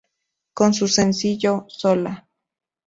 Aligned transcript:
Con 0.55 0.73
su 0.73 0.87
sencillo 0.87 1.65
"Sola! 1.67 2.27